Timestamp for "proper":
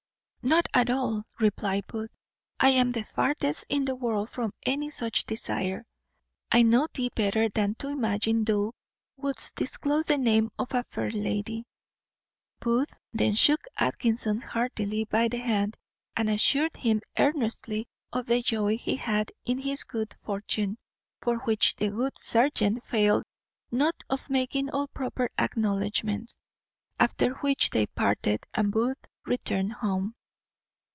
24.87-25.29